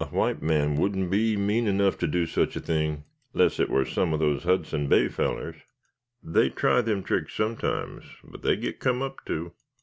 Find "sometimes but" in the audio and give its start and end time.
7.34-8.40